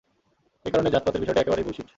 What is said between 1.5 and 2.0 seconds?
Bullshit.